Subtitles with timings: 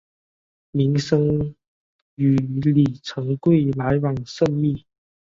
[0.73, 1.53] 明升
[2.15, 4.83] 与李成桂来往甚密。